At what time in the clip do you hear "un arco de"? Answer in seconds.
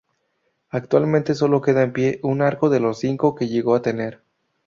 2.23-2.79